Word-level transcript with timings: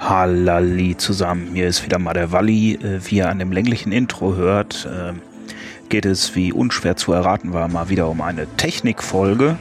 Hallali 0.00 0.96
zusammen, 0.98 1.54
hier 1.54 1.66
ist 1.66 1.82
wieder 1.82 1.98
mal 1.98 2.12
der 2.12 2.30
Walli. 2.32 2.74
Äh, 2.74 3.00
wie 3.06 3.16
ihr 3.16 3.30
an 3.30 3.38
dem 3.38 3.52
länglichen 3.52 3.92
Intro 3.92 4.34
hört, 4.34 4.86
äh, 4.86 5.14
geht 5.88 6.04
es, 6.04 6.34
wie 6.34 6.52
unschwer 6.52 6.96
zu 6.96 7.14
erraten 7.14 7.54
war, 7.54 7.68
mal 7.68 7.88
wieder 7.88 8.08
um 8.08 8.20
eine 8.20 8.46
Technikfolge. 8.56 9.56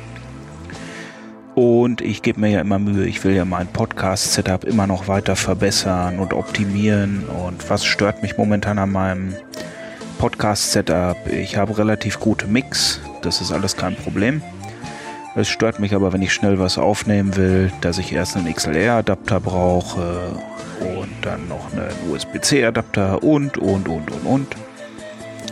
Und 1.59 1.99
ich 1.99 2.21
gebe 2.21 2.39
mir 2.39 2.51
ja 2.51 2.61
immer 2.61 2.79
Mühe, 2.79 3.05
ich 3.05 3.25
will 3.25 3.35
ja 3.35 3.43
mein 3.43 3.67
Podcast-Setup 3.67 4.63
immer 4.63 4.87
noch 4.87 5.09
weiter 5.09 5.35
verbessern 5.35 6.17
und 6.19 6.31
optimieren. 6.31 7.25
Und 7.25 7.69
was 7.69 7.83
stört 7.83 8.21
mich 8.21 8.37
momentan 8.37 8.79
an 8.79 8.93
meinem 8.93 9.35
Podcast-Setup? 10.19 11.17
Ich 11.29 11.57
habe 11.57 11.77
relativ 11.77 12.21
gute 12.21 12.47
Mix, 12.47 13.01
das 13.23 13.41
ist 13.41 13.51
alles 13.51 13.75
kein 13.75 13.97
Problem. 13.97 14.41
Es 15.35 15.49
stört 15.49 15.81
mich 15.81 15.93
aber, 15.93 16.13
wenn 16.13 16.21
ich 16.21 16.33
schnell 16.33 16.59
was 16.59 16.77
aufnehmen 16.77 17.35
will, 17.35 17.73
dass 17.81 17.97
ich 17.97 18.13
erst 18.13 18.37
einen 18.37 18.53
XLR-Adapter 18.53 19.41
brauche 19.41 20.37
und 20.97 21.11
dann 21.23 21.49
noch 21.49 21.73
einen 21.73 21.89
USB-C-Adapter 22.09 23.21
und, 23.21 23.57
und, 23.57 23.89
und, 23.89 24.09
und, 24.09 24.25
und. 24.25 24.47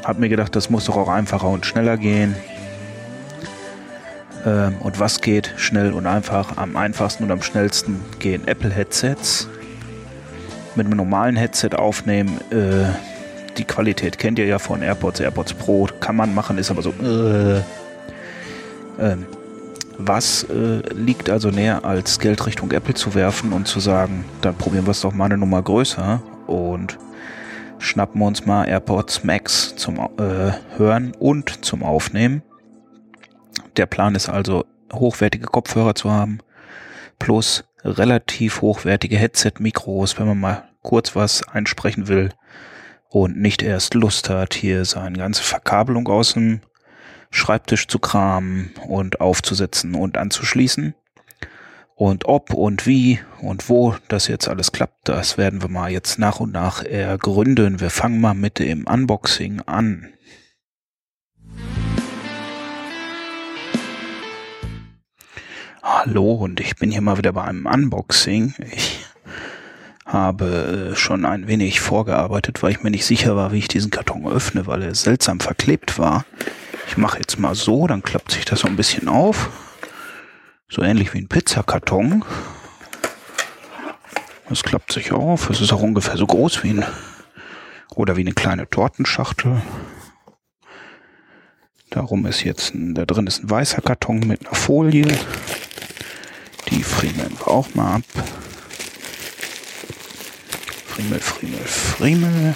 Hab 0.06 0.20
mir 0.20 0.30
gedacht, 0.30 0.56
das 0.56 0.70
muss 0.70 0.86
doch 0.86 0.96
auch 0.96 1.10
einfacher 1.10 1.50
und 1.50 1.66
schneller 1.66 1.98
gehen. 1.98 2.34
Ähm, 4.48 4.78
und 4.80 5.00
was 5.00 5.20
geht 5.20 5.54
schnell 5.58 5.92
und 5.92 6.08
einfach? 6.08 6.58
Am 6.58 6.78
einfachsten 6.78 7.24
und 7.24 7.32
am 7.32 7.42
schnellsten 7.42 8.00
gehen 8.20 8.48
Apple-Headsets. 8.48 9.50
Mit 10.76 10.86
einem 10.86 10.96
normalen 10.96 11.36
Headset 11.36 11.72
aufnehmen. 11.76 12.40
Äh, 12.52 12.86
die 13.58 13.66
Qualität 13.66 14.18
kennt 14.20 14.40
ihr 14.40 14.46
ja 14.46 14.59
von 14.59 14.81
AirPods, 14.81 15.20
AirPods 15.20 15.53
Pro. 15.53 15.90
Kann 16.00 16.16
man 16.16 16.34
machen, 16.34 16.58
ist 16.58 16.72
aber 16.72 16.81
so. 16.81 16.92
Äh, 16.92 17.62
ähm, 19.00 19.25
was 19.98 20.44
äh, 20.44 20.81
liegt 20.94 21.30
also 21.30 21.50
näher, 21.50 21.84
als 21.84 22.20
Geld 22.20 22.45
Richtung 22.45 22.72
Apple 22.72 22.94
zu 22.94 23.16
werfen 23.16 23.52
und 23.52 23.68
zu 23.68 23.80
sagen, 23.80 24.23
dann 24.42 24.56
probieren 24.56 24.86
wir 24.86 24.92
es 24.92 25.02
doch 25.02 25.14
mal 25.14 25.25
eine 25.25 25.38
Nummer 25.38 25.62
größer 25.62 26.22
und 26.45 27.00
schnappen 27.80 28.22
uns 28.22 28.45
mal 28.45 28.66
AirPods 28.66 29.23
Max 29.23 29.75
zum 29.75 29.98
äh, 29.98 30.52
Hören 30.78 31.14
und 31.20 31.66
zum 31.66 31.81
Aufnehmen. 31.81 32.44
Der 33.78 33.86
Plan 33.86 34.16
ist 34.16 34.30
also, 34.30 34.66
hochwertige 34.94 35.45
Kopfhörer 35.45 35.95
zu 35.95 36.11
haben, 36.11 36.39
plus 37.20 37.64
relativ 37.84 38.61
hochwertige 38.61 39.17
Headset-Mikros, 39.17 40.17
wenn 40.19 40.28
man 40.28 40.39
mal 40.39 40.69
kurz 40.81 41.16
was 41.16 41.47
einsprechen 41.47 42.08
will 42.08 42.30
und 43.09 43.38
nicht 43.38 43.61
erst 43.61 43.94
Lust 43.94 44.30
hat, 44.30 44.53
hier 44.53 44.86
seine 44.86 45.17
ganze 45.17 45.44
Verkabelung 45.44 46.08
aus 46.08 46.34
dem 46.34 46.61
Schreibtisch 47.30 47.88
zu 47.88 48.00
kramen 48.00 48.73
und 48.88 49.19
aufzusetzen 49.19 49.95
und 49.95 50.17
anzuschließen. 50.17 50.95
Und 51.95 52.25
ob 52.25 52.53
und 52.53 52.86
wie 52.86 53.19
und 53.41 53.69
wo 53.69 53.95
das 54.08 54.28
jetzt 54.28 54.47
alles 54.47 54.72
klappt, 54.72 55.09
das 55.09 55.38
werden 55.38 55.62
wir 55.62 55.69
mal 55.69 55.91
jetzt 55.91 56.19
nach 56.19 56.39
und 56.39 56.53
nach 56.53 56.84
ergründen. 56.84 57.81
Wir 57.81 57.89
fangen 57.89 58.22
mal 58.22 58.34
mit 58.34 58.59
dem 58.59 58.86
Unboxing 58.88 59.62
an. 59.66 60.14
Hallo 65.90 66.34
und 66.34 66.60
ich 66.60 66.76
bin 66.76 66.92
hier 66.92 67.00
mal 67.00 67.18
wieder 67.18 67.32
bei 67.32 67.46
einem 67.46 67.66
Unboxing. 67.66 68.54
Ich 68.74 69.06
habe 70.06 70.92
schon 70.98 71.24
ein 71.24 71.48
wenig 71.48 71.80
vorgearbeitet, 71.80 72.62
weil 72.62 72.72
ich 72.72 72.84
mir 72.84 72.92
nicht 72.92 73.06
sicher 73.06 73.38
war, 73.38 73.54
wie 73.54 73.60
ich 73.60 73.70
diesen 73.70 73.90
Karton 73.90 74.28
öffne, 74.28 74.68
weil 74.68 74.84
er 74.84 74.94
seltsam 74.96 75.40
verklebt 75.40 75.98
war. 75.98 76.26
Ich 76.90 76.98
mache 76.98 77.20
jetzt 77.20 77.40
mal 77.40 77.56
so, 77.56 77.88
dann 77.88 78.04
klappt 78.04 78.34
sich 78.34 78.44
das 78.44 78.59
so 78.59 78.68
ein 78.68 78.76
bisschen 78.76 79.08
auf. 79.08 79.50
So 80.68 80.81
ähnlich 80.81 81.14
wie 81.14 81.20
ein 81.20 81.30
Pizzakarton. 81.30 82.26
Das 84.50 84.64
klappt 84.64 84.92
sich 84.92 85.14
auf. 85.14 85.50
Es 85.50 85.62
ist 85.62 85.72
auch 85.72 85.81
ungefähr 85.81 86.18
so 86.18 86.28
groß 86.28 86.66
wie 86.66 86.72
ein 86.72 86.86
oder 87.96 88.18
wie 88.18 88.22
eine 88.22 88.34
kleine 88.34 88.70
Tortenschachtel. 88.70 89.62
Darum 91.92 92.26
ist 92.26 92.44
jetzt 92.44 92.76
ein, 92.76 92.94
da 92.94 93.06
drin 93.06 93.26
ist 93.26 93.42
ein 93.42 93.50
weißer 93.50 93.81
Karton 93.81 94.20
mit 94.20 94.46
einer 94.46 94.53
Folie. 94.56 95.18
Wir 97.02 97.47
auch 97.47 97.75
mal 97.75 97.97
ab. 97.97 98.03
Friemel, 100.88 101.19
Friemel, 101.19 101.59
Friemel. 101.59 102.56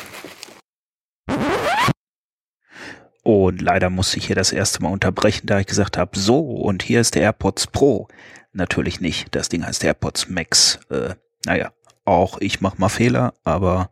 Und 3.23 3.61
leider 3.61 3.91
musste 3.91 4.17
ich 4.17 4.25
hier 4.25 4.35
das 4.35 4.51
erste 4.51 4.81
Mal 4.81 4.89
unterbrechen, 4.89 5.45
da 5.45 5.59
ich 5.59 5.67
gesagt 5.67 5.97
habe, 5.97 6.17
so, 6.17 6.39
und 6.39 6.81
hier 6.81 7.01
ist 7.01 7.13
der 7.13 7.21
AirPods 7.21 7.67
Pro. 7.67 8.07
Natürlich 8.51 8.99
nicht, 8.99 9.27
das 9.35 9.49
Ding 9.49 9.63
heißt 9.65 9.83
AirPods 9.83 10.27
Max. 10.27 10.79
Äh, 10.89 11.13
naja, 11.45 11.71
auch 12.03 12.39
ich 12.39 12.61
mache 12.61 12.79
mal 12.79 12.89
Fehler, 12.89 13.33
aber 13.43 13.91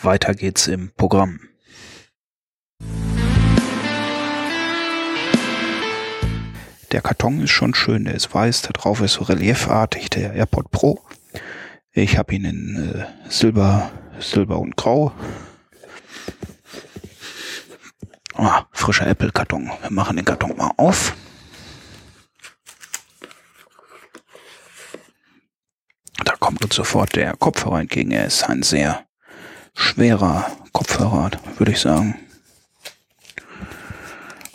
weiter 0.00 0.34
geht's 0.34 0.68
im 0.68 0.92
Programm. 0.96 1.40
Der 6.94 7.02
Karton 7.02 7.42
ist 7.42 7.50
schon 7.50 7.74
schön, 7.74 8.04
der 8.04 8.14
ist 8.14 8.32
weiß, 8.32 8.62
da 8.62 8.68
drauf 8.70 9.00
ist 9.00 9.14
so 9.14 9.24
reliefartig 9.24 10.10
der 10.10 10.32
AirPod 10.32 10.70
Pro. 10.70 11.04
Ich 11.90 12.16
habe 12.16 12.32
ihn 12.36 12.44
in 12.44 12.94
äh, 12.94 13.28
Silber, 13.28 13.90
Silber 14.20 14.60
und 14.60 14.76
Grau 14.76 15.12
Oh, 18.36 18.60
frischer 18.70 19.08
Apple-Karton. 19.08 19.72
Wir 19.82 19.90
machen 19.90 20.14
den 20.14 20.24
Karton 20.24 20.56
mal 20.56 20.70
auf. 20.76 21.16
Da 26.24 26.36
kommt 26.38 26.64
uns 26.64 26.76
sofort 26.76 27.16
der 27.16 27.34
Kopfhörer 27.36 27.80
entgegen. 27.80 28.12
Er 28.12 28.26
ist 28.26 28.48
ein 28.48 28.62
sehr 28.62 29.04
schwerer 29.74 30.46
Kopfhörer, 30.72 31.32
würde 31.58 31.72
ich 31.72 31.80
sagen. 31.80 32.23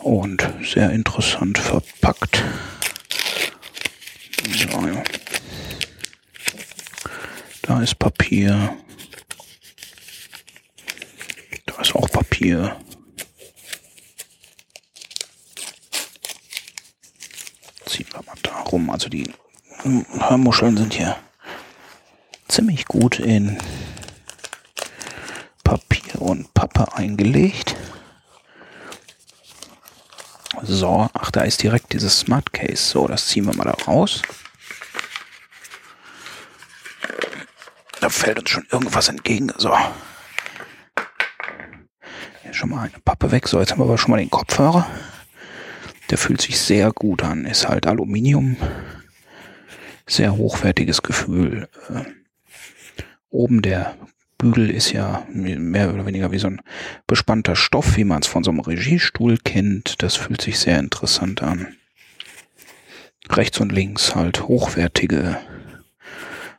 Und 0.02 0.42
sehr 0.62 0.90
interessant 0.90 1.58
verpackt. 1.58 2.42
So. 4.56 5.02
Da 7.62 7.82
ist 7.82 7.98
Papier. 7.98 8.76
Da 11.66 11.80
ist 11.80 11.94
auch 11.94 12.10
Papier. 12.10 12.76
ziehen 17.86 18.06
wir 18.12 18.22
mal 18.22 18.36
da 18.42 18.60
rum. 18.60 18.88
Also 18.90 19.08
die 19.08 19.30
Hörmuscheln 19.82 20.76
sind 20.76 20.94
hier 20.94 21.16
ziemlich 22.48 22.86
gut 22.86 23.18
in 23.18 23.58
Papier 25.64 26.22
und 26.22 26.52
Pappe 26.54 26.92
eingelegt. 26.94 27.76
So, 30.72 31.10
ach, 31.14 31.32
da 31.32 31.40
ist 31.40 31.64
direkt 31.64 31.92
dieses 31.92 32.20
Smart 32.20 32.52
Case. 32.52 32.76
So, 32.76 33.08
das 33.08 33.26
ziehen 33.26 33.44
wir 33.44 33.56
mal 33.56 33.64
da 33.64 33.72
raus. 33.72 34.22
Da 38.00 38.08
fällt 38.08 38.38
uns 38.38 38.50
schon 38.50 38.68
irgendwas 38.70 39.08
entgegen. 39.08 39.52
So. 39.58 39.76
Hier 42.42 42.54
schon 42.54 42.70
mal 42.70 42.82
eine 42.82 43.00
Pappe 43.04 43.32
weg. 43.32 43.48
So, 43.48 43.58
jetzt 43.58 43.72
haben 43.72 43.80
wir 43.80 43.84
aber 43.84 43.98
schon 43.98 44.12
mal 44.12 44.18
den 44.18 44.30
Kopfhörer. 44.30 44.86
Der 46.08 46.18
fühlt 46.18 46.40
sich 46.40 46.60
sehr 46.60 46.92
gut 46.92 47.24
an. 47.24 47.46
Ist 47.46 47.68
halt 47.68 47.88
Aluminium. 47.88 48.56
Sehr 50.06 50.36
hochwertiges 50.36 51.02
Gefühl. 51.02 51.68
Äh, 51.88 52.04
oben 53.28 53.60
der 53.60 53.96
Bügel 54.40 54.70
ist 54.70 54.92
ja 54.92 55.26
mehr 55.30 55.92
oder 55.92 56.06
weniger 56.06 56.32
wie 56.32 56.38
so 56.38 56.46
ein 56.46 56.62
bespannter 57.06 57.56
Stoff, 57.56 57.96
wie 57.96 58.04
man 58.04 58.22
es 58.22 58.26
von 58.26 58.42
so 58.42 58.50
einem 58.50 58.60
Regiestuhl 58.60 59.36
kennt. 59.36 60.02
Das 60.02 60.16
fühlt 60.16 60.40
sich 60.40 60.58
sehr 60.58 60.78
interessant 60.78 61.42
an. 61.42 61.76
Rechts 63.28 63.60
und 63.60 63.70
links 63.70 64.14
halt 64.14 64.48
hochwertige 64.48 65.38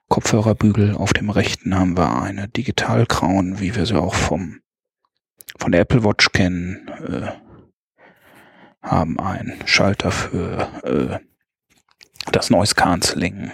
Kopfhörerbügel. 0.10 0.96
Auf 0.96 1.14
dem 1.14 1.32
rechten 1.32 1.76
haben 1.76 1.98
wir 1.98 2.22
eine 2.22 2.48
Digitalkrauen, 2.48 3.60
wie 3.60 3.76
wir 3.76 3.88
sie 3.88 4.00
auch 4.00 4.14
vom 4.14 4.60
von 5.58 5.72
der 5.72 5.82
Apple 5.82 6.04
Watch 6.04 6.32
kennen. 6.32 6.88
Äh, 7.08 7.32
haben 8.84 9.20
einen 9.20 9.56
Schalter 9.66 10.12
für 10.12 10.70
äh, 10.84 11.20
das 12.32 12.52
Noise 12.52 12.76
Cancelling. 12.76 13.52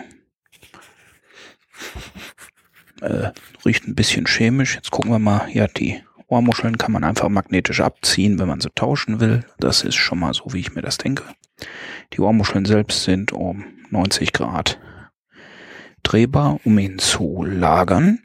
Äh, 3.01 3.31
riecht 3.65 3.87
ein 3.87 3.95
bisschen 3.95 4.25
chemisch. 4.25 4.75
Jetzt 4.75 4.91
gucken 4.91 5.11
wir 5.11 5.19
mal. 5.19 5.47
Ja, 5.51 5.67
die 5.67 6.01
Ohrmuscheln 6.27 6.77
kann 6.77 6.91
man 6.91 7.03
einfach 7.03 7.29
magnetisch 7.29 7.79
abziehen, 7.81 8.39
wenn 8.39 8.47
man 8.47 8.59
sie 8.59 8.69
tauschen 8.75 9.19
will. 9.19 9.45
Das 9.59 9.83
ist 9.83 9.95
schon 9.95 10.19
mal 10.19 10.33
so, 10.33 10.53
wie 10.53 10.59
ich 10.59 10.73
mir 10.75 10.81
das 10.81 10.97
denke. 10.97 11.23
Die 12.13 12.21
Ohrmuscheln 12.21 12.65
selbst 12.65 13.03
sind 13.03 13.31
um 13.31 13.65
90 13.89 14.33
Grad 14.33 14.79
drehbar, 16.03 16.59
um 16.63 16.77
ihn 16.79 16.99
zu 16.99 17.43
lagern. 17.43 18.19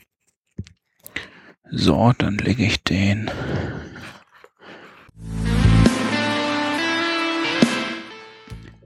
So, 1.70 2.12
dann 2.18 2.38
lege 2.38 2.64
ich 2.64 2.82
den 2.84 3.30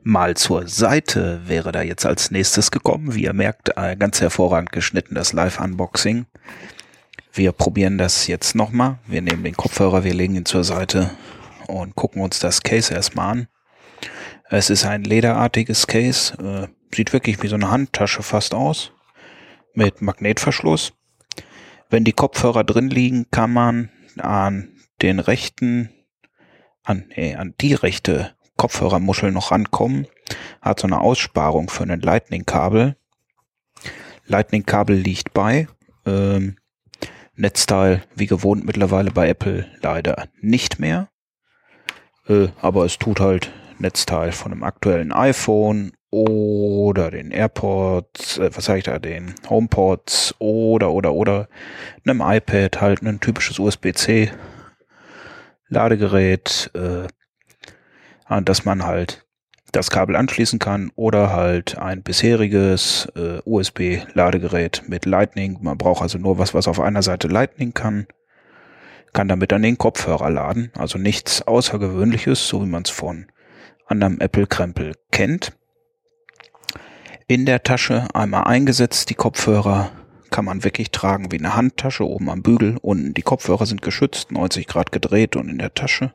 mal 0.06 0.36
zur 0.36 0.68
Seite 0.68 1.40
wäre 1.46 1.72
da 1.72 1.82
jetzt 1.82 2.06
als 2.06 2.30
nächstes 2.30 2.70
gekommen. 2.70 3.16
Wie 3.16 3.24
ihr 3.24 3.32
merkt, 3.32 3.74
ganz 3.74 4.20
hervorragend 4.20 4.70
geschnitten 4.70 5.16
das 5.16 5.32
Live-Unboxing. 5.32 6.26
Wir 7.32 7.50
probieren 7.50 7.98
das 7.98 8.28
jetzt 8.28 8.54
nochmal. 8.54 9.00
Wir 9.06 9.20
nehmen 9.20 9.42
den 9.42 9.56
Kopfhörer, 9.56 10.04
wir 10.04 10.14
legen 10.14 10.36
ihn 10.36 10.44
zur 10.44 10.62
Seite 10.62 11.10
und 11.66 11.96
gucken 11.96 12.22
uns 12.22 12.38
das 12.38 12.62
Case 12.62 12.94
erstmal 12.94 13.32
an. 13.32 13.48
Es 14.48 14.70
ist 14.70 14.86
ein 14.86 15.02
lederartiges 15.02 15.88
Case, 15.88 16.34
äh, 16.40 16.94
sieht 16.94 17.12
wirklich 17.12 17.42
wie 17.42 17.48
so 17.48 17.56
eine 17.56 17.72
Handtasche 17.72 18.22
fast 18.22 18.54
aus, 18.54 18.92
mit 19.74 20.02
Magnetverschluss. 20.02 20.92
Wenn 21.90 22.04
die 22.04 22.12
Kopfhörer 22.12 22.62
drin 22.62 22.90
liegen, 22.90 23.26
kann 23.32 23.52
man 23.52 23.90
an 24.18 24.68
den 25.02 25.18
rechten, 25.18 25.90
an, 26.84 27.06
nee, 27.16 27.34
an 27.34 27.54
die 27.60 27.74
rechte 27.74 28.35
Kopfhörermuschel 28.56 29.32
noch 29.32 29.50
rankommen. 29.50 30.06
Hat 30.60 30.80
so 30.80 30.86
eine 30.86 31.00
Aussparung 31.00 31.68
für 31.68 31.84
ein 31.84 32.00
Lightning-Kabel. 32.00 32.96
Lightning-Kabel 34.26 34.96
liegt 34.96 35.32
bei. 35.32 35.68
Ähm, 36.04 36.56
Netzteil 37.34 38.02
wie 38.14 38.26
gewohnt 38.26 38.64
mittlerweile 38.64 39.10
bei 39.10 39.28
Apple 39.28 39.66
leider 39.82 40.28
nicht 40.40 40.78
mehr. 40.78 41.08
Äh, 42.28 42.48
aber 42.60 42.84
es 42.84 42.98
tut 42.98 43.20
halt 43.20 43.52
Netzteil 43.78 44.32
von 44.32 44.52
einem 44.52 44.62
aktuellen 44.62 45.12
iPhone 45.12 45.92
oder 46.10 47.10
den 47.10 47.30
AirPods, 47.30 48.38
äh, 48.38 48.50
was 48.54 48.64
sage 48.64 48.78
ich 48.78 48.84
da, 48.84 48.98
den 48.98 49.34
HomePods 49.48 50.34
oder 50.38 50.92
oder 50.92 51.12
oder 51.12 51.48
einem 52.06 52.22
iPad 52.22 52.80
halt 52.80 53.02
ein 53.02 53.20
typisches 53.20 53.58
USB-C 53.58 54.30
Ladegerät, 55.68 56.70
äh, 56.74 57.08
an 58.26 58.44
das 58.44 58.64
man 58.64 58.84
halt 58.84 59.26
das 59.72 59.90
Kabel 59.90 60.16
anschließen 60.16 60.58
kann 60.58 60.90
oder 60.94 61.32
halt 61.32 61.76
ein 61.78 62.02
bisheriges 62.02 63.08
äh, 63.16 63.40
USB-Ladegerät 63.44 64.84
mit 64.86 65.04
Lightning. 65.04 65.58
Man 65.60 65.76
braucht 65.76 66.02
also 66.02 66.18
nur 66.18 66.38
was, 66.38 66.54
was 66.54 66.68
auf 66.68 66.80
einer 66.80 67.02
Seite 67.02 67.28
Lightning 67.28 67.74
kann, 67.74 68.06
kann 69.12 69.28
damit 69.28 69.52
dann 69.52 69.62
den 69.62 69.78
Kopfhörer 69.78 70.30
laden. 70.30 70.70
Also 70.76 70.98
nichts 70.98 71.42
Außergewöhnliches, 71.42 72.48
so 72.48 72.62
wie 72.62 72.68
man 72.68 72.84
es 72.84 72.90
von 72.90 73.26
anderem 73.86 74.18
Apple-Krempel 74.20 74.94
kennt. 75.10 75.56
In 77.28 77.44
der 77.44 77.62
Tasche 77.62 78.08
einmal 78.14 78.44
eingesetzt, 78.44 79.10
die 79.10 79.14
Kopfhörer 79.14 79.90
kann 80.30 80.44
man 80.44 80.64
wirklich 80.64 80.90
tragen 80.90 81.32
wie 81.32 81.38
eine 81.38 81.56
Handtasche 81.56 82.06
oben 82.06 82.30
am 82.30 82.42
Bügel. 82.42 82.78
Unten 82.82 83.14
die 83.14 83.22
Kopfhörer 83.22 83.66
sind 83.66 83.82
geschützt, 83.82 84.32
90 84.32 84.66
Grad 84.66 84.92
gedreht 84.92 85.36
und 85.36 85.48
in 85.48 85.58
der 85.58 85.74
Tasche. 85.74 86.14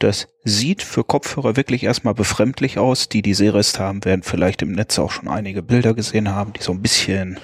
Das 0.00 0.28
sieht 0.44 0.82
für 0.82 1.04
Kopfhörer 1.04 1.56
wirklich 1.56 1.84
erstmal 1.84 2.14
befremdlich 2.14 2.78
aus. 2.78 3.10
Die, 3.10 3.20
die 3.20 3.34
Seerest 3.34 3.78
haben, 3.78 4.02
werden 4.06 4.22
vielleicht 4.22 4.62
im 4.62 4.72
Netz 4.72 4.98
auch 4.98 5.10
schon 5.10 5.28
einige 5.28 5.62
Bilder 5.62 5.92
gesehen 5.92 6.30
haben, 6.30 6.54
die 6.54 6.62
so 6.62 6.72
ein 6.72 6.80
bisschen, 6.80 7.38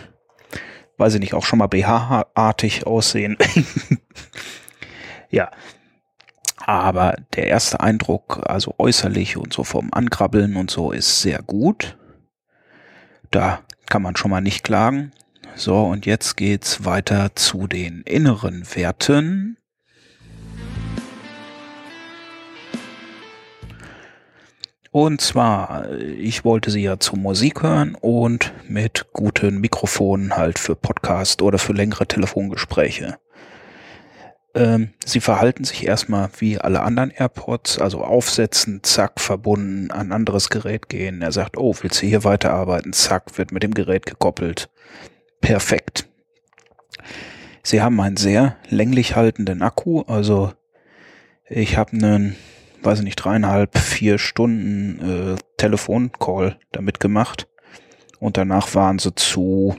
weiß 0.97 1.14
ich 1.14 1.20
nicht, 1.20 1.35
auch 1.35 1.44
schon 1.44 1.58
mal 1.58 1.67
BH-artig 1.67 2.87
aussehen. 2.87 3.37
ja. 5.31 5.50
Aber 6.64 7.14
der 7.37 7.47
erste 7.47 7.81
Eindruck, 7.81 8.41
also 8.47 8.75
äußerlich 8.79 9.37
und 9.37 9.52
so 9.52 9.62
vom 9.62 9.91
Angrabbeln 9.93 10.56
und 10.56 10.70
so, 10.70 10.93
ist 10.93 11.20
sehr 11.20 11.43
gut. 11.43 11.99
Da 13.31 13.61
kann 13.85 14.00
man 14.00 14.17
schon 14.17 14.31
mal 14.31 14.41
nicht 14.41 14.64
klagen. 14.64 15.12
So, 15.55 15.82
und 15.82 16.06
jetzt 16.06 16.38
geht's 16.38 16.87
weiter 16.87 17.35
zu 17.35 17.67
den 17.67 18.00
inneren 18.00 18.64
Werten. 18.75 19.59
Und 24.96 25.20
zwar, 25.20 25.93
ich 26.00 26.46
wollte 26.46 26.70
sie 26.70 26.81
ja 26.81 26.98
zur 26.98 27.19
Musik 27.19 27.62
hören 27.62 27.98
und 28.00 28.54
mit 28.66 29.08
guten 29.12 29.58
Mikrofonen 29.58 30.38
halt 30.38 30.58
für 30.58 30.75
Podcast 30.75 31.43
oder 31.43 31.58
für 31.58 31.75
längere 31.75 32.06
Telefongespräche. 32.06 33.19
Ähm, 34.54 34.94
sie 35.04 35.20
verhalten 35.20 35.64
sich 35.64 35.87
erstmal 35.87 36.31
wie 36.38 36.56
alle 36.56 36.81
anderen 36.81 37.10
AirPods, 37.10 37.78
also 37.78 38.04
aufsetzen, 38.04 38.81
zack, 38.84 39.20
verbunden, 39.20 39.90
an 39.90 40.12
anderes 40.12 40.48
Gerät 40.48 40.88
gehen. 40.88 41.20
Er 41.20 41.31
sagt, 41.31 41.58
oh, 41.58 41.75
willst 41.82 42.00
du 42.00 42.06
hier 42.06 42.25
weiterarbeiten? 42.25 42.94
Zack, 42.94 43.37
wird 43.37 43.52
mit 43.52 43.64
dem 43.64 43.75
Gerät 43.75 44.06
gekoppelt. 44.06 44.70
Perfekt. 45.42 46.08
Sie 47.62 47.82
haben 47.82 48.00
einen 48.00 48.16
sehr 48.16 48.56
länglich 48.70 49.14
haltenden 49.14 49.60
Akku, 49.60 50.04
also 50.06 50.54
ich 51.50 51.76
habe 51.76 51.92
einen 51.92 52.37
weiß 52.82 52.99
ich 52.99 53.05
nicht, 53.05 53.17
dreieinhalb, 53.17 53.76
vier 53.78 54.19
Stunden 54.19 55.34
äh, 55.34 55.37
Telefoncall 55.56 56.58
damit 56.73 57.00
gemacht. 57.00 57.49
Und 58.19 58.37
danach 58.37 58.75
waren 58.75 58.99
sie 58.99 59.14
zu, 59.14 59.76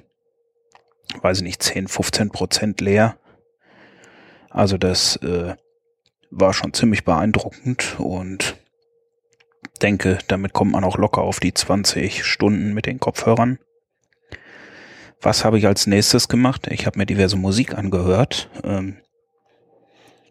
weiß 1.22 1.38
ich 1.38 1.44
nicht, 1.44 1.64
10, 1.64 1.88
15 1.88 2.30
Prozent 2.30 2.82
leer. 2.82 3.18
Also 4.50 4.78
das 4.78 5.18
äh, 5.18 5.56
war 6.32 6.54
schon 6.54 6.74
ziemlich 6.74 7.04
beeindruckend 7.04 7.96
und 8.00 8.58
denke, 9.82 10.18
damit 10.28 10.54
kommt 10.54 10.72
man 10.72 10.84
auch 10.84 10.98
locker 10.98 11.22
auf 11.22 11.40
die 11.40 11.54
20 11.54 12.26
Stunden 12.26 12.74
mit 12.74 12.86
den 12.86 13.00
Kopfhörern. 13.00 13.60
Was 15.22 15.44
habe 15.44 15.58
ich 15.58 15.66
als 15.66 15.88
nächstes 15.88 16.28
gemacht? 16.28 16.68
Ich 16.68 16.86
habe 16.86 17.00
mir 17.00 17.06
diverse 17.06 17.38
Musik 17.38 17.76
angehört. 17.76 18.50
Ähm, 18.64 18.98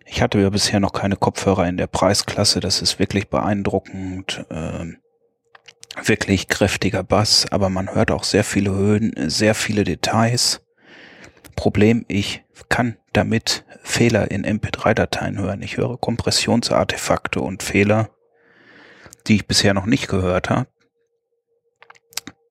ich 0.06 0.22
hatte 0.22 0.40
ja 0.40 0.50
bisher 0.50 0.80
noch 0.80 0.92
keine 0.92 1.16
Kopfhörer 1.16 1.66
in 1.68 1.76
der 1.76 1.88
Preisklasse. 1.88 2.60
Das 2.60 2.80
ist 2.80 2.98
wirklich 2.98 3.28
beeindruckend. 3.28 4.46
Äh, 4.50 4.94
wirklich 6.04 6.48
kräftiger 6.48 7.02
Bass, 7.02 7.46
aber 7.50 7.70
man 7.70 7.94
hört 7.94 8.10
auch 8.10 8.24
sehr 8.24 8.44
viele 8.44 8.72
Höhen, 8.74 9.12
sehr 9.28 9.54
viele 9.54 9.84
Details. 9.84 10.62
Problem, 11.56 12.04
ich 12.08 12.44
kann 12.68 12.96
damit 13.12 13.64
Fehler 13.82 14.30
in 14.30 14.44
MP3-Dateien 14.44 15.38
hören. 15.38 15.62
Ich 15.62 15.78
höre 15.78 15.96
Kompressionsartefakte 15.96 17.40
und 17.40 17.62
Fehler, 17.62 18.10
die 19.26 19.36
ich 19.36 19.46
bisher 19.46 19.72
noch 19.72 19.86
nicht 19.86 20.08
gehört 20.08 20.50
habe. 20.50 20.68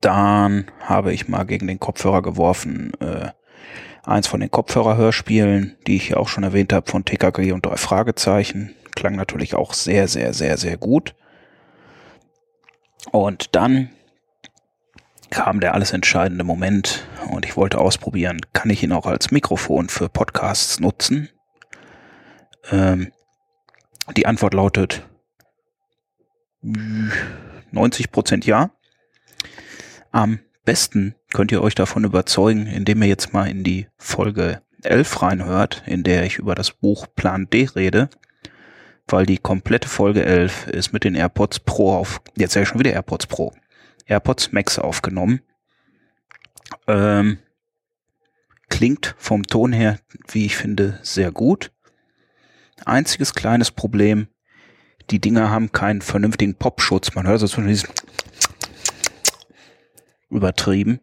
Dann 0.01 0.71
habe 0.81 1.13
ich 1.13 1.27
mal 1.27 1.43
gegen 1.43 1.67
den 1.67 1.79
Kopfhörer 1.79 2.21
geworfen, 2.21 2.93
äh, 2.99 3.29
Eins 4.05 4.27
von 4.27 4.39
den 4.39 4.51
Kopfhörerhörspielen, 4.51 5.77
die 5.87 5.95
ich 5.95 6.09
ja 6.09 6.17
auch 6.17 6.27
schon 6.27 6.43
erwähnt 6.43 6.73
habe, 6.73 6.89
von 6.89 7.05
TKG 7.05 7.51
und 7.51 7.65
drei 7.65 7.77
Fragezeichen. 7.77 8.75
Klang 8.95 9.15
natürlich 9.15 9.55
auch 9.55 9.73
sehr, 9.73 10.07
sehr, 10.07 10.33
sehr, 10.33 10.57
sehr 10.57 10.77
gut. 10.77 11.15
Und 13.11 13.55
dann 13.55 13.89
kam 15.29 15.59
der 15.59 15.73
alles 15.73 15.91
entscheidende 15.91 16.43
Moment 16.43 17.05
und 17.31 17.45
ich 17.45 17.57
wollte 17.57 17.79
ausprobieren, 17.79 18.39
kann 18.53 18.69
ich 18.69 18.83
ihn 18.83 18.91
auch 18.91 19.05
als 19.05 19.31
Mikrofon 19.31 19.89
für 19.89 20.07
Podcasts 20.07 20.79
nutzen? 20.79 21.29
Ähm, 22.71 23.11
die 24.15 24.27
Antwort 24.27 24.53
lautet 24.53 25.03
90 27.71 28.11
Prozent 28.11 28.45
ja. 28.45 28.71
Am 30.11 30.39
besten 30.63 31.15
könnt 31.35 31.51
ihr 31.51 31.61
euch 31.61 31.75
davon 31.75 32.05
überzeugen, 32.05 32.65
indem 32.65 33.01
ihr 33.01 33.09
jetzt 33.09 33.33
mal 33.33 33.49
in 33.49 33.65
die 33.65 33.87
Folge 33.97 34.61
11 34.83 35.21
reinhört, 35.21 35.83
in 35.85 36.01
der 36.01 36.23
ich 36.23 36.37
über 36.37 36.55
das 36.55 36.71
Buch 36.71 37.07
Plan 37.13 37.49
D 37.49 37.67
rede, 37.75 38.09
weil 39.05 39.25
die 39.25 39.37
komplette 39.37 39.89
Folge 39.89 40.23
11 40.23 40.67
ist 40.67 40.93
mit 40.93 41.03
den 41.03 41.13
AirPods 41.13 41.59
Pro 41.59 41.93
auf, 41.93 42.21
jetzt 42.37 42.55
ich 42.55 42.69
schon 42.69 42.79
wieder 42.79 42.93
AirPods 42.93 43.27
Pro, 43.27 43.53
AirPods 44.05 44.53
Max 44.53 44.79
aufgenommen. 44.79 45.41
Ähm, 46.87 47.39
klingt 48.69 49.13
vom 49.17 49.43
Ton 49.43 49.73
her, 49.73 49.99
wie 50.31 50.45
ich 50.45 50.55
finde, 50.55 50.99
sehr 51.01 51.33
gut. 51.33 51.73
Einziges 52.85 53.33
kleines 53.33 53.71
Problem, 53.71 54.29
die 55.09 55.19
Dinger 55.19 55.49
haben 55.49 55.73
keinen 55.73 56.01
vernünftigen 56.01 56.55
Popschutz. 56.55 57.13
Man 57.13 57.27
hört 57.27 57.41
so 57.41 57.47
zwischen 57.47 57.67
diesem 57.67 57.89
übertrieben. 60.29 61.01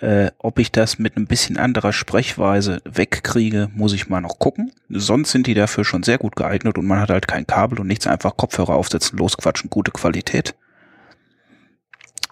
Äh, 0.00 0.30
ob 0.38 0.60
ich 0.60 0.70
das 0.70 0.98
mit 0.98 1.16
ein 1.16 1.26
bisschen 1.26 1.56
anderer 1.56 1.92
Sprechweise 1.92 2.80
wegkriege, 2.84 3.68
muss 3.74 3.92
ich 3.92 4.08
mal 4.08 4.20
noch 4.20 4.38
gucken. 4.38 4.72
Sonst 4.88 5.32
sind 5.32 5.48
die 5.48 5.54
dafür 5.54 5.84
schon 5.84 6.04
sehr 6.04 6.18
gut 6.18 6.36
geeignet 6.36 6.78
und 6.78 6.86
man 6.86 7.00
hat 7.00 7.10
halt 7.10 7.26
kein 7.26 7.46
Kabel 7.46 7.80
und 7.80 7.88
nichts 7.88 8.06
einfach 8.06 8.36
Kopfhörer 8.36 8.74
aufsetzen, 8.74 9.18
losquatschen, 9.18 9.70
gute 9.70 9.90
Qualität. 9.90 10.54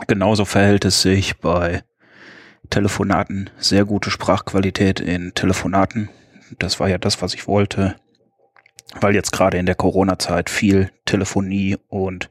Genauso 0.07 0.45
verhält 0.45 0.85
es 0.85 1.03
sich 1.03 1.39
bei 1.39 1.83
Telefonaten, 2.71 3.51
sehr 3.59 3.85
gute 3.85 4.11
Sprachqualität 4.11 5.01
in 5.01 5.35
Telefonaten. 5.35 6.09
Das 6.59 6.79
war 6.79 6.89
ja 6.89 6.99
das, 6.99 7.21
was 7.21 7.35
ich 7.35 7.49
wollte, 7.49 7.97
weil 9.01 9.15
jetzt 9.15 9.33
gerade 9.33 9.59
in 9.59 9.67
der 9.67 9.75
Corona-Zeit 9.75 10.51
viel 10.51 10.93
Telefonie 11.05 11.79
und 11.89 12.31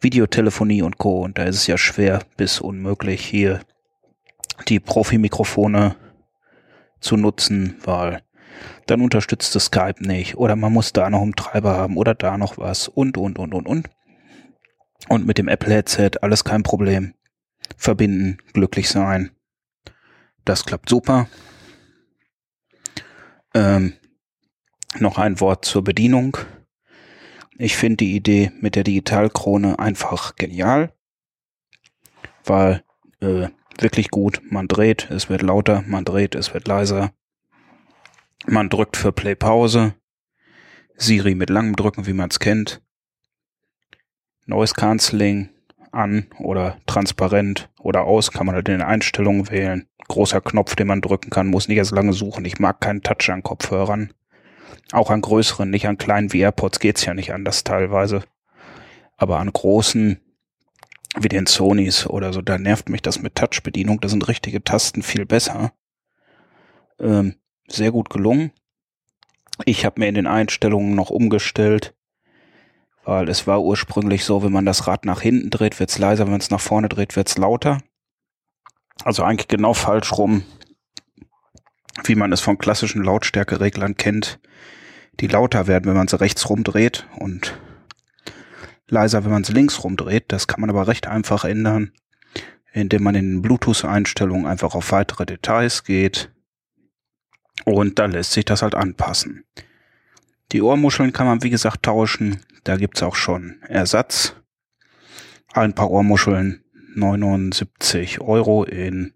Videotelefonie 0.00 0.82
und 0.82 0.96
Co. 0.96 1.22
Und 1.22 1.36
da 1.36 1.44
ist 1.44 1.56
es 1.56 1.66
ja 1.66 1.76
schwer 1.76 2.20
bis 2.36 2.60
unmöglich, 2.60 3.24
hier 3.24 3.60
die 4.68 4.80
Profi-Mikrofone 4.80 5.96
zu 7.00 7.16
nutzen, 7.16 7.76
weil 7.84 8.22
dann 8.86 9.00
unterstützt 9.00 9.54
es 9.56 9.66
Skype 9.66 10.06
nicht 10.06 10.36
oder 10.36 10.56
man 10.56 10.72
muss 10.72 10.92
da 10.92 11.10
noch 11.10 11.22
einen 11.22 11.36
Treiber 11.36 11.76
haben 11.76 11.96
oder 11.96 12.14
da 12.14 12.38
noch 12.38 12.58
was 12.58 12.88
und, 12.88 13.16
und, 13.16 13.38
und, 13.38 13.54
und, 13.54 13.66
und. 13.66 13.90
Und 15.08 15.26
mit 15.26 15.38
dem 15.38 15.48
Apple 15.48 15.74
Headset 15.74 16.12
alles 16.22 16.44
kein 16.44 16.62
Problem. 16.62 17.14
Verbinden, 17.76 18.38
glücklich 18.52 18.88
sein. 18.88 19.30
Das 20.44 20.64
klappt 20.64 20.88
super. 20.88 21.28
Ähm, 23.54 23.94
noch 24.98 25.18
ein 25.18 25.40
Wort 25.40 25.64
zur 25.64 25.82
Bedienung. 25.84 26.36
Ich 27.56 27.76
finde 27.76 27.98
die 27.98 28.16
Idee 28.16 28.52
mit 28.60 28.74
der 28.74 28.84
Digitalkrone 28.84 29.78
einfach 29.78 30.36
genial, 30.36 30.92
weil 32.44 32.82
äh, 33.20 33.48
wirklich 33.82 34.10
gut. 34.10 34.40
Man 34.50 34.68
dreht, 34.68 35.10
es 35.10 35.28
wird 35.28 35.42
lauter, 35.42 35.82
man 35.86 36.04
dreht, 36.04 36.34
es 36.34 36.54
wird 36.54 36.68
leiser. 36.68 37.12
Man 38.46 38.68
drückt 38.68 38.96
für 38.96 39.12
Play 39.12 39.34
Pause. 39.34 39.94
Siri 40.96 41.34
mit 41.34 41.50
langem 41.50 41.76
Drücken, 41.76 42.06
wie 42.06 42.12
man 42.12 42.30
es 42.30 42.38
kennt. 42.38 42.80
Noise 44.46 44.74
Cancelling 44.74 45.48
an 45.90 46.26
oder 46.38 46.78
transparent 46.86 47.70
oder 47.78 48.02
aus 48.02 48.30
kann 48.30 48.46
man 48.46 48.54
halt 48.54 48.68
in 48.68 48.78
den 48.78 48.86
Einstellungen 48.86 49.50
wählen. 49.50 49.88
Großer 50.08 50.40
Knopf, 50.40 50.76
den 50.76 50.86
man 50.86 51.00
drücken 51.00 51.30
kann, 51.30 51.46
muss 51.46 51.68
nicht 51.68 51.78
erst 51.78 51.92
lange 51.92 52.12
suchen. 52.12 52.44
Ich 52.44 52.58
mag 52.58 52.80
keinen 52.80 53.02
Touch 53.02 53.30
an 53.30 53.42
Kopfhörern. 53.42 54.12
Auch 54.92 55.10
an 55.10 55.22
größeren, 55.22 55.70
nicht 55.70 55.88
an 55.88 55.96
kleinen 55.96 56.32
wie 56.32 56.40
AirPods 56.40 56.78
geht's 56.78 57.04
ja 57.04 57.14
nicht 57.14 57.32
anders 57.32 57.64
teilweise. 57.64 58.22
Aber 59.16 59.38
an 59.38 59.52
großen, 59.52 60.20
wie 61.16 61.28
den 61.28 61.46
Sonys 61.46 62.06
oder 62.06 62.32
so, 62.32 62.42
da 62.42 62.58
nervt 62.58 62.88
mich 62.88 63.02
das 63.02 63.20
mit 63.20 63.34
Touch-Bedienung. 63.34 64.00
Da 64.00 64.08
sind 64.08 64.26
richtige 64.28 64.62
Tasten 64.62 65.02
viel 65.02 65.26
besser. 65.26 65.72
Ähm, 66.98 67.36
sehr 67.68 67.92
gut 67.92 68.10
gelungen. 68.10 68.52
Ich 69.64 69.84
habe 69.84 70.00
mir 70.00 70.08
in 70.08 70.14
den 70.14 70.26
Einstellungen 70.26 70.94
noch 70.94 71.10
umgestellt, 71.10 71.94
weil 73.04 73.28
es 73.28 73.46
war 73.46 73.62
ursprünglich 73.62 74.24
so, 74.24 74.42
wenn 74.42 74.52
man 74.52 74.66
das 74.66 74.86
Rad 74.86 75.04
nach 75.04 75.20
hinten 75.20 75.50
dreht, 75.50 75.78
wird's 75.78 75.98
leiser, 75.98 76.24
wenn 76.24 76.32
man 76.32 76.40
es 76.40 76.50
nach 76.50 76.60
vorne 76.60 76.88
dreht, 76.88 77.14
wird's 77.14 77.38
lauter. 77.38 77.78
Also 79.04 79.22
eigentlich 79.22 79.48
genau 79.48 79.74
falsch 79.74 80.12
rum, 80.12 80.44
wie 82.04 82.16
man 82.16 82.32
es 82.32 82.40
von 82.40 82.58
klassischen 82.58 83.02
Lautstärkereglern 83.02 83.96
kennt, 83.96 84.40
die 85.20 85.28
lauter 85.28 85.68
werden, 85.68 85.86
wenn 85.86 85.96
man 85.96 86.08
sie 86.08 86.20
rechts 86.20 86.48
rumdreht 86.48 87.06
und 87.18 87.56
leiser, 88.94 89.24
wenn 89.24 89.32
man 89.32 89.44
sie 89.44 89.52
links 89.52 89.84
rumdreht. 89.84 90.24
Das 90.28 90.46
kann 90.46 90.62
man 90.62 90.70
aber 90.70 90.88
recht 90.88 91.06
einfach 91.06 91.44
ändern, 91.44 91.92
indem 92.72 93.02
man 93.02 93.14
in 93.14 93.42
Bluetooth-Einstellungen 93.42 94.46
einfach 94.46 94.74
auf 94.74 94.90
weitere 94.92 95.26
Details 95.26 95.84
geht 95.84 96.30
und 97.64 97.98
da 97.98 98.06
lässt 98.06 98.32
sich 98.32 98.44
das 98.44 98.62
halt 98.62 98.74
anpassen. 98.74 99.44
Die 100.52 100.62
Ohrmuscheln 100.62 101.12
kann 101.12 101.26
man 101.26 101.42
wie 101.42 101.50
gesagt 101.50 101.84
tauschen. 101.84 102.40
Da 102.64 102.76
gibt's 102.76 103.02
auch 103.02 103.14
schon 103.16 103.62
Ersatz. 103.68 104.36
Ein 105.52 105.74
paar 105.74 105.90
Ohrmuscheln 105.90 106.64
79 106.94 108.20
Euro 108.20 108.64
in 108.64 109.14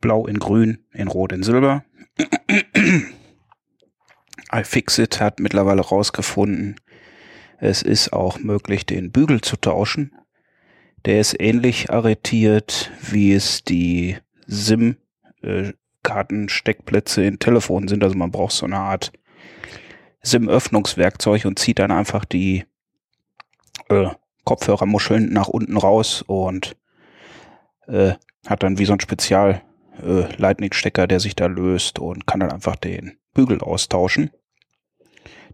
Blau, 0.00 0.26
in 0.26 0.38
Grün, 0.38 0.84
in 0.92 1.08
Rot, 1.08 1.32
in 1.32 1.42
Silber. 1.42 1.84
iFixit 4.52 5.20
hat 5.20 5.40
mittlerweile 5.40 5.82
rausgefunden, 5.82 6.76
es 7.60 7.82
ist 7.82 8.14
auch 8.14 8.38
möglich, 8.38 8.86
den 8.86 9.12
Bügel 9.12 9.42
zu 9.42 9.56
tauschen. 9.56 10.14
Der 11.04 11.20
ist 11.20 11.38
ähnlich 11.40 11.90
arretiert, 11.90 12.90
wie 13.10 13.34
es 13.34 13.64
die 13.64 14.16
SIM-Kartensteckplätze 14.46 17.22
in 17.22 17.38
Telefonen 17.38 17.88
sind. 17.88 18.02
Also 18.02 18.16
man 18.16 18.30
braucht 18.30 18.52
so 18.52 18.64
eine 18.64 18.78
Art 18.78 19.12
SIM-Öffnungswerkzeug 20.22 21.44
und 21.44 21.58
zieht 21.58 21.78
dann 21.78 21.90
einfach 21.90 22.24
die 22.24 22.64
äh, 23.88 24.08
Kopfhörermuscheln 24.44 25.30
nach 25.32 25.48
unten 25.48 25.76
raus 25.76 26.24
und 26.26 26.76
äh, 27.86 28.14
hat 28.46 28.62
dann 28.62 28.78
wie 28.78 28.86
so 28.86 28.94
ein 28.94 29.00
Spezial 29.00 29.60
äh, 30.02 30.24
der 31.06 31.20
sich 31.20 31.36
da 31.36 31.44
löst 31.46 31.98
und 31.98 32.26
kann 32.26 32.40
dann 32.40 32.52
einfach 32.52 32.76
den 32.76 33.18
Bügel 33.34 33.60
austauschen. 33.60 34.30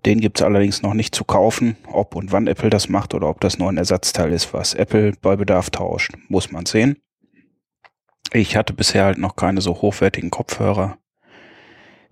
Den 0.04 0.20
gibt's 0.20 0.42
allerdings 0.42 0.82
noch 0.82 0.94
nicht 0.94 1.14
zu 1.14 1.24
kaufen. 1.24 1.76
Ob 1.90 2.14
und 2.14 2.32
wann 2.32 2.46
Apple 2.46 2.70
das 2.70 2.88
macht 2.88 3.14
oder 3.14 3.28
ob 3.28 3.40
das 3.40 3.58
nur 3.58 3.68
ein 3.68 3.76
Ersatzteil 3.76 4.32
ist, 4.32 4.52
was 4.54 4.74
Apple 4.74 5.12
bei 5.20 5.36
Bedarf 5.36 5.70
tauscht, 5.70 6.12
muss 6.28 6.52
man 6.52 6.66
sehen. 6.66 6.98
Ich 8.32 8.56
hatte 8.56 8.72
bisher 8.72 9.04
halt 9.04 9.18
noch 9.18 9.36
keine 9.36 9.60
so 9.60 9.80
hochwertigen 9.80 10.30
Kopfhörer. 10.30 10.98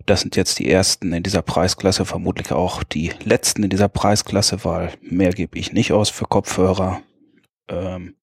Das 0.05 0.21
sind 0.21 0.35
jetzt 0.35 0.59
die 0.59 0.69
ersten 0.69 1.13
in 1.13 1.23
dieser 1.23 1.41
Preisklasse, 1.41 2.05
vermutlich 2.05 2.51
auch 2.51 2.83
die 2.83 3.11
letzten 3.23 3.63
in 3.63 3.69
dieser 3.69 3.89
Preisklasse, 3.89 4.63
weil 4.63 4.91
mehr 5.01 5.31
gebe 5.31 5.57
ich 5.57 5.73
nicht 5.73 5.91
aus 5.91 6.09
für 6.09 6.25
Kopfhörer. 6.25 7.01
Ähm, 7.69 8.15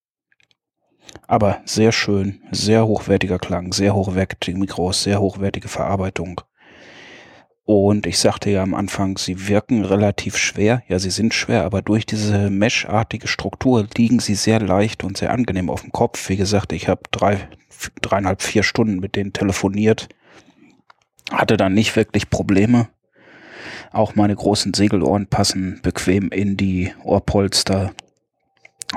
aber 1.26 1.60
sehr 1.64 1.92
schön, 1.92 2.40
sehr 2.50 2.86
hochwertiger 2.86 3.38
Klang, 3.38 3.72
sehr 3.72 3.94
hochwertige 3.94 4.56
Mikros, 4.56 5.02
sehr 5.02 5.20
hochwertige 5.20 5.68
Verarbeitung. 5.68 6.40
Und 7.64 8.06
ich 8.06 8.18
sagte 8.18 8.50
ja 8.50 8.62
am 8.62 8.74
Anfang, 8.74 9.18
sie 9.18 9.48
wirken 9.48 9.84
relativ 9.84 10.36
schwer. 10.36 10.82
Ja, 10.88 10.98
sie 10.98 11.10
sind 11.10 11.32
schwer, 11.32 11.64
aber 11.64 11.80
durch 11.80 12.06
diese 12.06 12.50
meshartige 12.50 13.28
Struktur 13.28 13.86
liegen 13.96 14.18
sie 14.18 14.34
sehr 14.34 14.60
leicht 14.60 15.04
und 15.04 15.16
sehr 15.16 15.30
angenehm 15.30 15.70
auf 15.70 15.82
dem 15.82 15.92
Kopf. 15.92 16.28
Wie 16.28 16.36
gesagt, 16.36 16.72
ich 16.72 16.88
habe 16.88 17.02
drei, 17.12 17.48
dreieinhalb, 18.00 18.42
vier 18.42 18.64
Stunden 18.64 18.98
mit 18.98 19.14
denen 19.14 19.32
telefoniert, 19.32 20.08
hatte 21.30 21.56
dann 21.56 21.74
nicht 21.74 21.94
wirklich 21.94 22.30
Probleme. 22.30 22.88
Auch 23.92 24.16
meine 24.16 24.34
großen 24.34 24.74
Segelohren 24.74 25.28
passen 25.28 25.80
bequem 25.82 26.30
in 26.30 26.56
die 26.56 26.92
Ohrpolster 27.04 27.92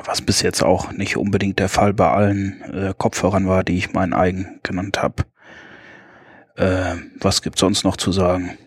was 0.04 0.22
bis 0.22 0.42
jetzt 0.42 0.64
auch 0.64 0.92
nicht 0.92 1.18
unbedingt 1.18 1.60
der 1.60 1.70
Fall 1.70 1.94
bei 1.94 2.10
allen 2.10 2.62
äh, 2.64 2.94
Kopfhörern 2.98 3.48
war, 3.48 3.64
die 3.64 3.78
ich 3.78 3.94
meinen 3.94 4.14
eigen 4.14 4.60
genannt 4.64 5.02
habe. 5.02 5.24
Äh, 6.56 6.96
was 7.20 7.42
gibt's 7.42 7.62
sonst 7.62 7.84
noch 7.84 7.98
zu 7.98 8.12
sagen? 8.12 8.58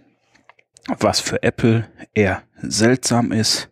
Was 0.99 1.21
für 1.21 1.42
Apple 1.42 1.88
eher 2.14 2.42
seltsam 2.62 3.33
ist, 3.33 3.71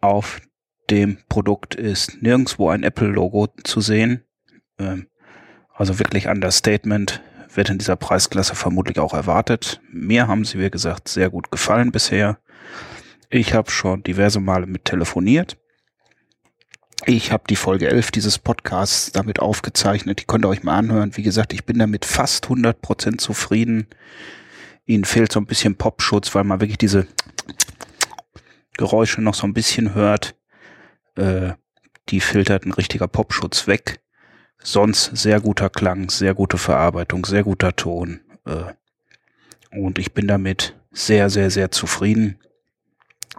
auf 0.00 0.40
dem 0.88 1.18
Produkt 1.28 1.74
ist 1.74 2.22
nirgendwo 2.22 2.68
ein 2.68 2.82
Apple-Logo 2.82 3.48
zu 3.64 3.80
sehen. 3.80 4.24
Ähm, 4.78 5.06
also 5.74 5.98
wirklich 5.98 6.26
Understatement 6.26 7.22
wird 7.54 7.70
in 7.70 7.78
dieser 7.78 7.96
Preisklasse 7.96 8.54
vermutlich 8.54 8.98
auch 8.98 9.14
erwartet. 9.14 9.80
Mir 9.90 10.28
haben 10.28 10.44
sie, 10.44 10.58
wie 10.58 10.70
gesagt, 10.70 11.08
sehr 11.08 11.30
gut 11.30 11.50
gefallen 11.50 11.92
bisher. 11.92 12.38
Ich 13.28 13.54
habe 13.54 13.70
schon 13.70 14.02
diverse 14.02 14.40
Male 14.40 14.66
mit 14.66 14.84
telefoniert 14.84 15.59
ich 17.06 17.32
habe 17.32 17.44
die 17.48 17.56
Folge 17.56 17.88
11 17.88 18.10
dieses 18.10 18.38
Podcasts 18.38 19.12
damit 19.12 19.40
aufgezeichnet. 19.40 20.20
Die 20.20 20.24
könnt 20.24 20.44
ihr 20.44 20.48
euch 20.48 20.62
mal 20.62 20.76
anhören. 20.76 21.16
Wie 21.16 21.22
gesagt, 21.22 21.52
ich 21.52 21.64
bin 21.64 21.78
damit 21.78 22.04
fast 22.04 22.46
100% 22.46 23.18
zufrieden. 23.18 23.86
Ihnen 24.86 25.04
fehlt 25.04 25.32
so 25.32 25.40
ein 25.40 25.46
bisschen 25.46 25.76
Popschutz, 25.76 26.34
weil 26.34 26.44
man 26.44 26.60
wirklich 26.60 26.78
diese 26.78 27.06
Geräusche 28.76 29.22
noch 29.22 29.34
so 29.34 29.46
ein 29.46 29.54
bisschen 29.54 29.94
hört. 29.94 30.34
Äh, 31.16 31.52
die 32.08 32.20
filtert 32.20 32.66
ein 32.66 32.72
richtiger 32.72 33.08
Popschutz 33.08 33.66
weg. 33.66 34.00
Sonst 34.62 35.16
sehr 35.16 35.40
guter 35.40 35.70
Klang, 35.70 36.10
sehr 36.10 36.34
gute 36.34 36.58
Verarbeitung, 36.58 37.24
sehr 37.24 37.44
guter 37.44 37.74
Ton. 37.76 38.20
Äh, 38.44 38.72
und 39.70 39.98
ich 39.98 40.12
bin 40.12 40.26
damit 40.26 40.76
sehr, 40.92 41.30
sehr, 41.30 41.50
sehr 41.50 41.70
zufrieden. 41.70 42.38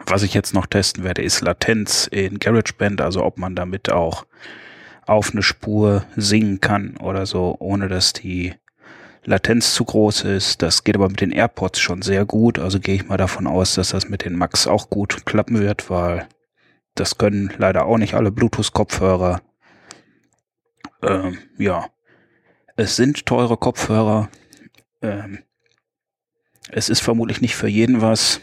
Was 0.05 0.24
ich 0.24 0.33
jetzt 0.33 0.53
noch 0.53 0.65
testen 0.65 1.03
werde, 1.03 1.21
ist 1.21 1.41
Latenz 1.41 2.07
in 2.07 2.39
GarageBand, 2.39 3.01
also 3.01 3.24
ob 3.24 3.38
man 3.38 3.55
damit 3.55 3.91
auch 3.91 4.25
auf 5.05 5.31
eine 5.31 5.43
Spur 5.43 6.05
singen 6.15 6.62
kann 6.62 6.98
oder 6.98 7.25
so, 7.25 7.55
ohne 7.60 7.88
dass 7.88 8.13
die 8.13 8.53
Latenz 9.24 9.74
zu 9.74 9.86
groß 9.86 10.24
ist. 10.24 10.62
Das 10.62 10.83
geht 10.83 10.95
aber 10.95 11.10
mit 11.10 11.21
den 11.21 11.31
AirPods 11.31 11.79
schon 11.79 12.01
sehr 12.01 12.25
gut, 12.25 12.60
also 12.60 12.79
gehe 12.79 12.95
ich 12.95 13.07
mal 13.07 13.17
davon 13.17 13.48
aus, 13.48 13.75
dass 13.75 13.89
das 13.89 14.10
mit 14.10 14.25
den 14.25 14.36
Max 14.36 14.67
auch 14.67 14.89
gut 14.89 15.25
klappen 15.25 15.60
wird, 15.60 15.89
weil 15.89 16.27
das 16.95 17.17
können 17.17 17.53
leider 17.57 17.86
auch 17.86 17.98
nicht 17.98 18.15
alle 18.15 18.31
Bluetooth-Kopfhörer. 18.31 19.41
Ähm, 21.03 21.38
ja, 21.57 21.88
es 22.75 22.95
sind 22.95 23.25
teure 23.25 23.57
Kopfhörer. 23.57 24.29
Ähm, 25.01 25.39
es 26.69 26.89
ist 26.89 27.01
vermutlich 27.01 27.41
nicht 27.41 27.55
für 27.55 27.67
jeden 27.67 28.01
was. 28.01 28.41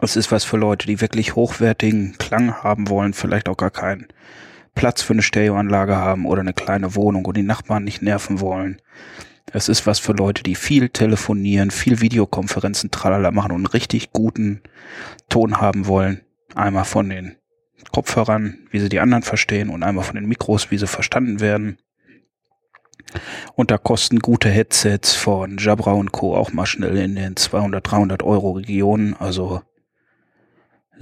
Es 0.00 0.16
ist 0.16 0.32
was 0.32 0.44
für 0.44 0.56
Leute, 0.56 0.86
die 0.86 1.00
wirklich 1.00 1.36
hochwertigen 1.36 2.16
Klang 2.18 2.62
haben 2.62 2.88
wollen, 2.88 3.12
vielleicht 3.12 3.48
auch 3.48 3.56
gar 3.56 3.70
keinen 3.70 4.08
Platz 4.74 5.02
für 5.02 5.12
eine 5.12 5.22
Stereoanlage 5.22 5.96
haben 5.96 6.26
oder 6.26 6.40
eine 6.40 6.54
kleine 6.54 6.94
Wohnung 6.94 7.24
und 7.26 7.36
die 7.36 7.42
Nachbarn 7.42 7.84
nicht 7.84 8.02
nerven 8.02 8.40
wollen. 8.40 8.80
Es 9.52 9.68
ist 9.68 9.86
was 9.86 9.98
für 9.98 10.12
Leute, 10.12 10.42
die 10.42 10.54
viel 10.54 10.88
telefonieren, 10.88 11.70
viel 11.70 12.00
Videokonferenzen, 12.00 12.90
tralala 12.90 13.30
machen 13.30 13.52
und 13.52 13.58
einen 13.58 13.66
richtig 13.66 14.12
guten 14.12 14.62
Ton 15.28 15.60
haben 15.60 15.86
wollen. 15.86 16.22
Einmal 16.54 16.84
von 16.84 17.10
den 17.10 17.36
Kopfhörern, 17.92 18.58
wie 18.70 18.80
sie 18.80 18.88
die 18.88 19.00
anderen 19.00 19.22
verstehen 19.22 19.68
und 19.68 19.82
einmal 19.82 20.04
von 20.04 20.14
den 20.14 20.26
Mikros, 20.26 20.70
wie 20.70 20.78
sie 20.78 20.86
verstanden 20.86 21.40
werden. 21.40 21.78
Und 23.54 23.70
da 23.70 23.76
kosten 23.76 24.20
gute 24.20 24.48
Headsets 24.48 25.14
von 25.14 25.58
Jabra 25.58 25.92
und 25.92 26.12
Co. 26.12 26.34
auch 26.34 26.52
mal 26.52 26.64
schnell 26.66 26.96
in 26.96 27.14
den 27.14 27.36
200, 27.36 27.90
300 27.90 28.22
Euro 28.22 28.52
Regionen. 28.52 29.14
Also 29.18 29.60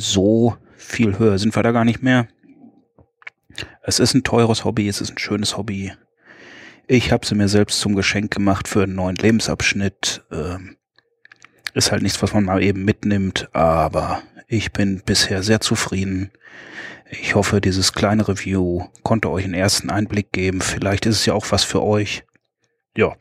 so 0.00 0.56
viel 0.76 1.18
höher 1.18 1.38
sind 1.38 1.54
wir 1.54 1.62
da 1.62 1.72
gar 1.72 1.84
nicht 1.84 2.02
mehr. 2.02 2.28
Es 3.82 4.00
ist 4.00 4.14
ein 4.14 4.24
teures 4.24 4.64
Hobby, 4.64 4.88
es 4.88 5.00
ist 5.00 5.10
ein 5.10 5.18
schönes 5.18 5.56
Hobby. 5.56 5.92
Ich 6.86 7.12
habe 7.12 7.26
sie 7.26 7.34
mir 7.34 7.48
selbst 7.48 7.80
zum 7.80 7.94
Geschenk 7.94 8.32
gemacht 8.32 8.66
für 8.66 8.82
einen 8.82 8.94
neuen 8.94 9.16
Lebensabschnitt. 9.16 10.24
Ähm, 10.32 10.76
ist 11.74 11.92
halt 11.92 12.02
nichts, 12.02 12.20
was 12.22 12.32
man 12.32 12.44
mal 12.44 12.62
eben 12.62 12.84
mitnimmt, 12.84 13.48
aber 13.52 14.22
ich 14.48 14.72
bin 14.72 15.02
bisher 15.04 15.42
sehr 15.42 15.60
zufrieden. 15.60 16.32
Ich 17.10 17.34
hoffe, 17.34 17.60
dieses 17.60 17.92
kleine 17.92 18.26
Review 18.26 18.86
konnte 19.02 19.30
euch 19.30 19.44
einen 19.44 19.54
ersten 19.54 19.90
Einblick 19.90 20.32
geben. 20.32 20.60
Vielleicht 20.60 21.06
ist 21.06 21.16
es 21.16 21.26
ja 21.26 21.34
auch 21.34 21.46
was 21.50 21.62
für 21.62 21.82
euch. 21.82 22.24
Ja, 22.96 23.16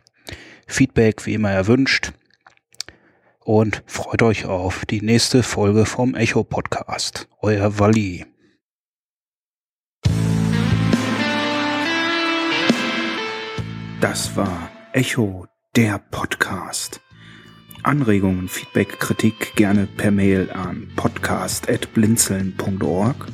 Feedback 0.67 1.25
wie 1.25 1.33
immer 1.33 1.51
erwünscht. 1.51 2.13
Und 3.43 3.83
freut 3.85 4.21
euch 4.21 4.45
auf 4.45 4.85
die 4.85 5.01
nächste 5.01 5.43
Folge 5.43 5.85
vom 5.85 6.15
Echo 6.15 6.43
Podcast. 6.43 7.27
Euer 7.41 7.79
Walli. 7.79 8.25
Das 14.01 14.35
war 14.35 14.69
Echo, 14.93 15.47
der 15.75 15.99
Podcast. 15.99 17.01
Anregungen, 17.83 18.49
Feedback, 18.49 18.99
Kritik 18.99 19.55
gerne 19.55 19.87
per 19.87 20.11
Mail 20.11 20.51
an 20.51 20.91
podcast.blinzeln.org 20.95 23.27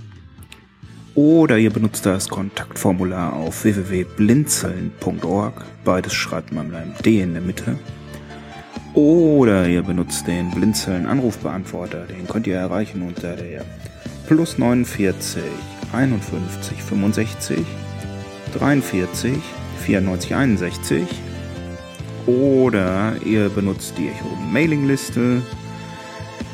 oder 1.16 1.58
ihr 1.58 1.72
benutzt 1.72 2.06
das 2.06 2.30
Kontaktformular 2.30 3.34
auf 3.34 3.64
www.blinzeln.org. 3.64 5.66
Beides 5.86 6.14
schreibt 6.14 6.52
man 6.52 6.68
mit 6.68 6.76
einem 6.76 6.94
D 6.98 7.22
in 7.22 7.34
der 7.34 7.42
Mitte. 7.42 7.80
Oder 8.96 9.68
ihr 9.68 9.84
benutzt 9.84 10.26
den 10.26 10.50
Blinzeln 10.52 11.06
Anrufbeantworter. 11.06 12.06
Den 12.06 12.28
könnt 12.30 12.48
ihr 12.48 12.56
erreichen 12.56 13.02
unter 13.02 13.36
der 13.36 13.66
plus 14.26 14.58
49 14.58 15.44
51 15.92 16.82
65 16.82 17.60
43 18.58 19.34
94 19.86 20.36
61. 20.36 21.04
Oder 22.26 23.16
ihr 23.26 23.50
benutzt 23.50 23.96
die 23.98 24.08
Echo 24.08 24.34
Mailingliste. 24.50 25.42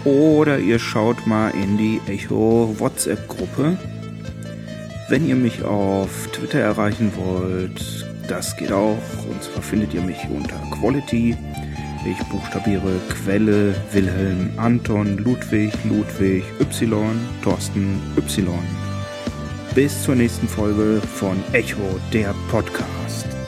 Oder 0.04 0.58
ihr 0.58 0.80
schaut 0.80 1.28
mal 1.28 1.52
in 1.52 1.78
die 1.78 2.02
Echo 2.08 2.76
WhatsApp 2.80 3.28
Gruppe. 3.28 3.78
Wenn 5.10 5.28
ihr 5.28 5.36
mich 5.36 5.64
auf 5.64 6.28
Twitter 6.34 6.60
erreichen 6.60 7.12
wollt, 7.16 8.04
das 8.28 8.58
geht 8.58 8.72
auch. 8.72 8.98
Und 9.30 9.44
zwar 9.44 9.62
findet 9.62 9.94
ihr 9.94 10.02
mich 10.02 10.18
unter 10.34 10.56
Quality. 10.72 11.38
Ich 12.04 12.18
buchstabiere 12.30 13.00
Quelle, 13.10 13.76
Wilhelm, 13.92 14.52
Anton, 14.58 15.18
Ludwig, 15.20 15.72
Ludwig, 15.84 16.44
Y, 16.60 17.20
Thorsten, 17.44 18.02
Y. 18.18 18.48
Bis 19.76 20.02
zur 20.04 20.16
nächsten 20.16 20.48
Folge 20.48 21.00
von 21.00 21.38
Echo, 21.54 22.00
der 22.12 22.34
Podcast. 22.50 23.41